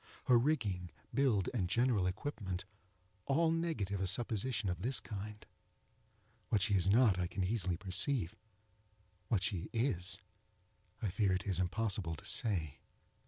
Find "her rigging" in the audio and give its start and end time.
0.23-0.89